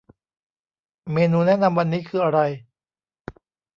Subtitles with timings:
[1.13, 2.39] เมนูแนะนำวันนี้คืออะไร